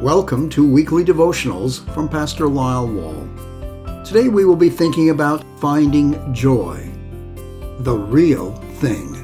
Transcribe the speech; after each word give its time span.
Welcome 0.00 0.48
to 0.50 0.66
weekly 0.66 1.04
devotionals 1.04 1.84
from 1.92 2.08
Pastor 2.08 2.48
Lyle 2.48 2.88
Wall. 2.88 3.28
Today 4.02 4.28
we 4.28 4.46
will 4.46 4.56
be 4.56 4.70
thinking 4.70 5.10
about 5.10 5.44
finding 5.60 6.32
joy, 6.32 6.90
the 7.80 7.96
real 7.96 8.54
thing. 8.80 9.14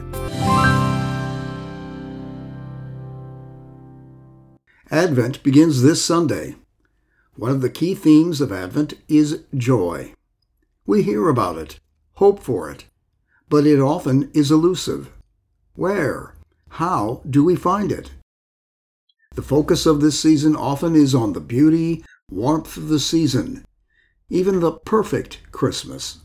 Advent 4.91 5.43
begins 5.43 5.81
this 5.81 6.05
Sunday. 6.05 6.57
One 7.37 7.53
of 7.53 7.63
the 7.63 7.71
key 7.71 7.95
themes 7.95 8.43
of 8.43 8.53
Advent 8.53 8.93
is 9.09 9.45
joy. 9.57 10.13
We 10.85 11.03
hear 11.03 11.31
about 11.31 11.57
it, 11.57 11.81
hope 12.17 12.43
for 12.43 12.71
it, 12.71 12.85
but 13.49 13.67
it 13.67 13.81
often 13.81 14.31
is 14.35 14.51
elusive. 14.51 15.11
Where? 15.75 16.35
How 16.69 17.23
do 17.31 17.43
we 17.43 17.57
find 17.57 17.91
it? 17.91 18.11
The 19.37 19.43
focus 19.43 19.85
of 19.85 20.01
this 20.01 20.19
season 20.19 20.57
often 20.57 20.97
is 20.97 21.15
on 21.15 21.35
the 21.35 21.41
beauty, 21.41 22.03
warmth 22.31 22.79
of 22.79 22.89
the 22.89 22.99
season, 22.99 23.67
even 24.31 24.61
the 24.61 24.73
perfect 24.73 25.41
Christmas. 25.53 26.21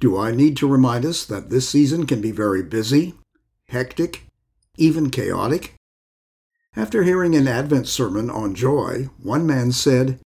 Do 0.00 0.16
I 0.16 0.32
need 0.32 0.56
to 0.56 0.66
remind 0.66 1.04
us 1.04 1.26
that 1.26 1.50
this 1.50 1.68
season 1.68 2.06
can 2.06 2.22
be 2.22 2.30
very 2.30 2.62
busy, 2.62 3.12
hectic, 3.68 4.24
even 4.78 5.10
chaotic? 5.10 5.74
After 6.74 7.02
hearing 7.02 7.34
an 7.34 7.46
Advent 7.46 7.86
sermon 7.86 8.30
on 8.30 8.54
joy, 8.54 9.10
one 9.22 9.46
man 9.46 9.70
said, 9.70 10.18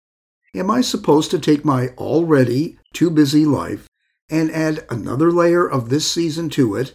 Am 0.55 0.71
I 0.71 0.83
supposed 0.83 1.31
to 1.31 1.39
take 1.39 1.65
my 1.65 1.89
already 1.97 2.79
too 2.93 3.09
busy 3.09 3.47
life 3.47 3.89
and 4.29 4.51
add 4.51 4.85
another 4.91 5.33
layer 5.33 5.67
of 5.67 5.89
this 5.89 6.13
season 6.13 6.51
to 6.51 6.77
it 6.77 6.95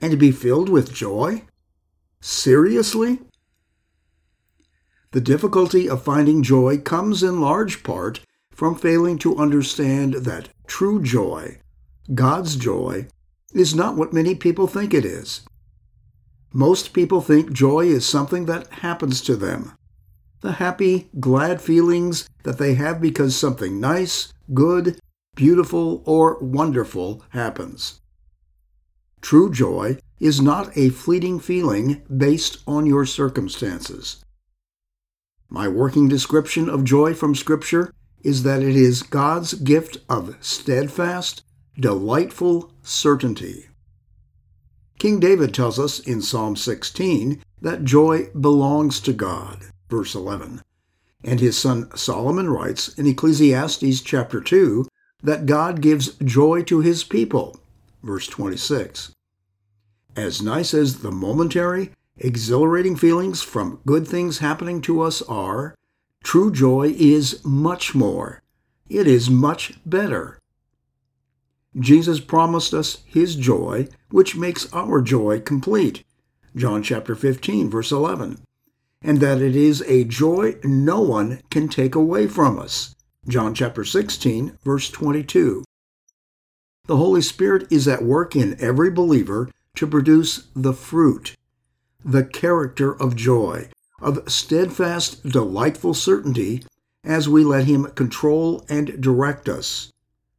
and 0.00 0.18
be 0.18 0.32
filled 0.32 0.70
with 0.70 0.94
joy? 0.94 1.42
Seriously? 2.22 3.18
The 5.14 5.20
difficulty 5.20 5.88
of 5.88 6.02
finding 6.02 6.42
joy 6.42 6.78
comes 6.78 7.22
in 7.22 7.40
large 7.40 7.84
part 7.84 8.18
from 8.50 8.74
failing 8.74 9.16
to 9.18 9.36
understand 9.36 10.14
that 10.14 10.48
true 10.66 11.00
joy, 11.00 11.60
God's 12.12 12.56
joy, 12.56 13.06
is 13.54 13.76
not 13.76 13.94
what 13.94 14.12
many 14.12 14.34
people 14.34 14.66
think 14.66 14.92
it 14.92 15.04
is. 15.04 15.42
Most 16.52 16.92
people 16.92 17.20
think 17.20 17.52
joy 17.52 17.82
is 17.82 18.04
something 18.04 18.46
that 18.46 18.66
happens 18.82 19.20
to 19.20 19.36
them. 19.36 19.76
The 20.40 20.54
happy, 20.54 21.06
glad 21.20 21.62
feelings 21.62 22.28
that 22.42 22.58
they 22.58 22.74
have 22.74 23.00
because 23.00 23.36
something 23.36 23.78
nice, 23.78 24.32
good, 24.52 24.98
beautiful, 25.36 26.02
or 26.06 26.38
wonderful 26.40 27.22
happens. 27.28 28.00
True 29.20 29.52
joy 29.52 29.98
is 30.18 30.40
not 30.40 30.76
a 30.76 30.88
fleeting 30.88 31.38
feeling 31.38 32.02
based 32.16 32.58
on 32.66 32.84
your 32.84 33.06
circumstances. 33.06 34.23
My 35.54 35.68
working 35.68 36.08
description 36.08 36.68
of 36.68 36.82
joy 36.82 37.14
from 37.14 37.36
Scripture 37.36 37.94
is 38.24 38.42
that 38.42 38.60
it 38.60 38.74
is 38.74 39.04
God's 39.04 39.54
gift 39.54 39.98
of 40.08 40.36
steadfast, 40.40 41.44
delightful 41.78 42.72
certainty. 42.82 43.68
King 44.98 45.20
David 45.20 45.54
tells 45.54 45.78
us 45.78 46.00
in 46.00 46.22
Psalm 46.22 46.56
16 46.56 47.40
that 47.62 47.84
joy 47.84 48.30
belongs 48.30 48.98
to 49.02 49.12
God, 49.12 49.66
verse 49.88 50.16
11. 50.16 50.60
And 51.22 51.38
his 51.38 51.56
son 51.56 51.88
Solomon 51.96 52.50
writes 52.50 52.88
in 52.98 53.06
Ecclesiastes 53.06 54.00
chapter 54.00 54.40
2 54.40 54.88
that 55.22 55.46
God 55.46 55.80
gives 55.80 56.16
joy 56.16 56.64
to 56.64 56.80
his 56.80 57.04
people, 57.04 57.60
verse 58.02 58.26
26. 58.26 59.12
As 60.16 60.42
nice 60.42 60.74
as 60.74 61.02
the 61.02 61.12
momentary 61.12 61.92
Exhilarating 62.16 62.94
feelings 62.94 63.42
from 63.42 63.80
good 63.86 64.06
things 64.06 64.38
happening 64.38 64.80
to 64.82 65.00
us 65.00 65.20
are, 65.22 65.74
true 66.22 66.52
joy 66.52 66.94
is 66.96 67.44
much 67.44 67.92
more. 67.92 68.40
It 68.88 69.08
is 69.08 69.28
much 69.28 69.74
better. 69.84 70.38
Jesus 71.76 72.20
promised 72.20 72.72
us 72.72 72.98
his 73.04 73.34
joy, 73.34 73.88
which 74.10 74.36
makes 74.36 74.72
our 74.72 75.02
joy 75.02 75.40
complete. 75.40 76.04
John 76.54 76.84
chapter 76.84 77.16
15 77.16 77.68
verse 77.68 77.90
11. 77.90 78.38
And 79.02 79.18
that 79.20 79.42
it 79.42 79.56
is 79.56 79.82
a 79.82 80.04
joy 80.04 80.56
no 80.62 81.00
one 81.00 81.42
can 81.50 81.68
take 81.68 81.96
away 81.96 82.28
from 82.28 82.60
us. 82.60 82.94
John 83.26 83.54
chapter 83.54 83.84
16 83.84 84.56
verse 84.62 84.88
22. 84.88 85.64
The 86.86 86.96
Holy 86.96 87.22
Spirit 87.22 87.66
is 87.72 87.88
at 87.88 88.04
work 88.04 88.36
in 88.36 88.56
every 88.60 88.90
believer 88.90 89.50
to 89.74 89.86
produce 89.88 90.46
the 90.54 90.72
fruit 90.72 91.34
the 92.04 92.24
character 92.24 92.94
of 93.00 93.16
joy, 93.16 93.68
of 94.00 94.30
steadfast, 94.30 95.26
delightful 95.26 95.94
certainty 95.94 96.62
as 97.02 97.28
we 97.28 97.42
let 97.44 97.64
him 97.64 97.86
control 97.92 98.64
and 98.68 99.00
direct 99.00 99.48
us. 99.48 99.90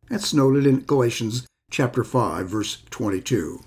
That's 0.09 0.33
noted 0.33 0.67
in 0.67 0.81
Galatians 0.81 1.47
chapter 1.71 2.03
5 2.03 2.47
verse 2.47 2.83
22. 2.91 3.61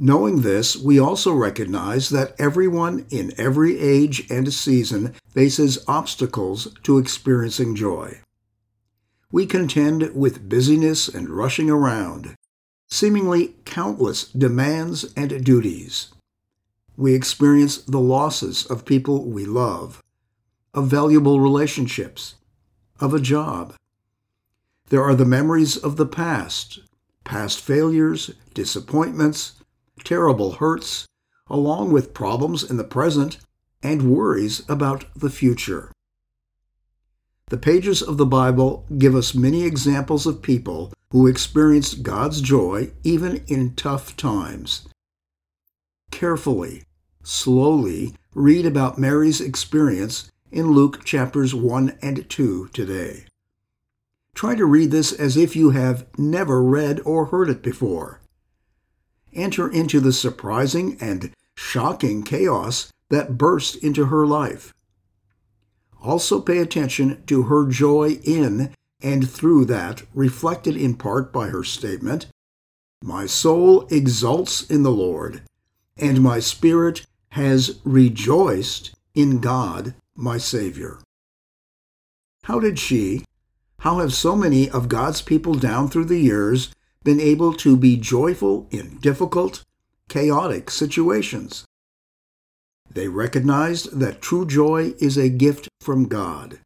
Knowing 0.00 0.42
this, 0.42 0.76
we 0.76 1.00
also 1.00 1.32
recognize 1.32 2.08
that 2.10 2.34
everyone 2.38 3.04
in 3.10 3.32
every 3.36 3.80
age 3.80 4.30
and 4.30 4.54
season 4.54 5.12
faces 5.34 5.84
obstacles 5.88 6.72
to 6.84 6.98
experiencing 6.98 7.74
joy. 7.74 8.20
We 9.32 9.44
contend 9.44 10.14
with 10.14 10.48
busyness 10.48 11.08
and 11.08 11.28
rushing 11.28 11.68
around, 11.68 12.36
seemingly 12.88 13.56
countless 13.64 14.28
demands 14.28 15.12
and 15.16 15.44
duties. 15.44 16.14
We 16.98 17.14
experience 17.14 17.76
the 17.78 18.00
losses 18.00 18.66
of 18.66 18.84
people 18.84 19.24
we 19.24 19.44
love, 19.44 20.02
of 20.74 20.88
valuable 20.88 21.38
relationships, 21.38 22.34
of 22.98 23.14
a 23.14 23.20
job. 23.20 23.76
There 24.88 25.04
are 25.04 25.14
the 25.14 25.24
memories 25.24 25.76
of 25.76 25.94
the 25.94 26.06
past, 26.06 26.80
past 27.22 27.60
failures, 27.60 28.32
disappointments, 28.52 29.52
terrible 30.02 30.54
hurts, 30.54 31.06
along 31.46 31.92
with 31.92 32.14
problems 32.14 32.68
in 32.68 32.78
the 32.78 32.82
present 32.82 33.38
and 33.80 34.10
worries 34.12 34.68
about 34.68 35.04
the 35.14 35.30
future. 35.30 35.92
The 37.46 37.58
pages 37.58 38.02
of 38.02 38.16
the 38.16 38.26
Bible 38.26 38.84
give 38.98 39.14
us 39.14 39.36
many 39.36 39.62
examples 39.62 40.26
of 40.26 40.42
people 40.42 40.92
who 41.12 41.28
experienced 41.28 42.02
God's 42.02 42.40
joy 42.40 42.90
even 43.04 43.44
in 43.46 43.76
tough 43.76 44.16
times. 44.16 44.88
Carefully, 46.10 46.82
slowly 47.28 48.14
read 48.34 48.64
about 48.64 48.96
Mary's 48.96 49.38
experience 49.38 50.30
in 50.50 50.72
Luke 50.72 51.04
chapters 51.04 51.54
1 51.54 51.98
and 52.00 52.28
2 52.28 52.70
today. 52.72 53.26
Try 54.34 54.54
to 54.54 54.64
read 54.64 54.90
this 54.90 55.12
as 55.12 55.36
if 55.36 55.54
you 55.54 55.70
have 55.70 56.06
never 56.16 56.62
read 56.62 57.00
or 57.04 57.26
heard 57.26 57.50
it 57.50 57.62
before. 57.62 58.22
Enter 59.34 59.70
into 59.70 60.00
the 60.00 60.12
surprising 60.12 60.96
and 61.02 61.34
shocking 61.54 62.22
chaos 62.22 62.90
that 63.10 63.36
burst 63.36 63.76
into 63.76 64.06
her 64.06 64.26
life. 64.26 64.72
Also 66.02 66.40
pay 66.40 66.58
attention 66.58 67.22
to 67.26 67.42
her 67.42 67.66
joy 67.66 68.20
in 68.24 68.72
and 69.02 69.28
through 69.28 69.66
that, 69.66 70.02
reflected 70.14 70.76
in 70.78 70.94
part 70.94 71.30
by 71.30 71.48
her 71.48 71.62
statement, 71.62 72.26
My 73.02 73.26
soul 73.26 73.86
exults 73.90 74.62
in 74.62 74.82
the 74.82 74.90
Lord, 74.90 75.42
and 75.98 76.22
my 76.22 76.40
spirit 76.40 77.04
has 77.30 77.78
rejoiced 77.84 78.94
in 79.14 79.40
God, 79.40 79.94
my 80.14 80.38
Savior. 80.38 80.98
How 82.44 82.60
did 82.60 82.78
she, 82.78 83.24
how 83.80 83.98
have 83.98 84.14
so 84.14 84.34
many 84.34 84.70
of 84.70 84.88
God's 84.88 85.22
people 85.22 85.54
down 85.54 85.88
through 85.88 86.06
the 86.06 86.18
years 86.18 86.70
been 87.04 87.20
able 87.20 87.52
to 87.54 87.76
be 87.76 87.96
joyful 87.96 88.66
in 88.70 88.98
difficult, 88.98 89.64
chaotic 90.08 90.70
situations? 90.70 91.64
They 92.90 93.08
recognized 93.08 93.98
that 93.98 94.22
true 94.22 94.46
joy 94.46 94.94
is 94.98 95.16
a 95.16 95.28
gift 95.28 95.68
from 95.80 96.08
God. 96.08 96.58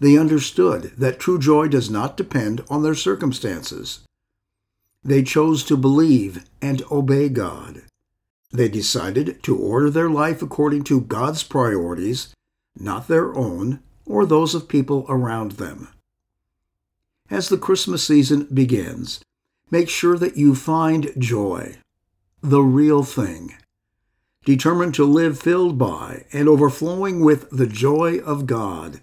They 0.00 0.16
understood 0.16 0.92
that 0.98 1.18
true 1.18 1.38
joy 1.38 1.68
does 1.68 1.90
not 1.90 2.16
depend 2.16 2.64
on 2.68 2.82
their 2.82 2.94
circumstances. 2.94 4.00
They 5.04 5.22
chose 5.22 5.62
to 5.64 5.76
believe 5.76 6.44
and 6.60 6.82
obey 6.90 7.28
God. 7.28 7.82
They 8.56 8.70
decided 8.70 9.42
to 9.42 9.54
order 9.54 9.90
their 9.90 10.08
life 10.08 10.40
according 10.40 10.84
to 10.84 11.02
God's 11.02 11.42
priorities, 11.42 12.34
not 12.74 13.06
their 13.06 13.34
own 13.34 13.80
or 14.06 14.24
those 14.24 14.54
of 14.54 14.66
people 14.66 15.04
around 15.10 15.52
them. 15.52 15.88
As 17.28 17.50
the 17.50 17.58
Christmas 17.58 18.06
season 18.06 18.48
begins, 18.50 19.20
make 19.70 19.90
sure 19.90 20.16
that 20.16 20.38
you 20.38 20.54
find 20.54 21.12
joy, 21.18 21.76
the 22.40 22.62
real 22.62 23.02
thing. 23.02 23.54
Determined 24.46 24.94
to 24.94 25.04
live 25.04 25.38
filled 25.38 25.76
by 25.76 26.24
and 26.32 26.48
overflowing 26.48 27.20
with 27.22 27.50
the 27.50 27.66
joy 27.66 28.20
of 28.20 28.46
God, 28.46 29.02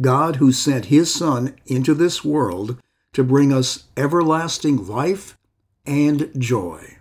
God 0.00 0.36
who 0.36 0.52
sent 0.52 0.84
his 0.84 1.12
Son 1.12 1.56
into 1.66 1.94
this 1.94 2.24
world 2.24 2.80
to 3.12 3.24
bring 3.24 3.52
us 3.52 3.88
everlasting 3.96 4.86
life 4.86 5.36
and 5.84 6.30
joy. 6.38 6.97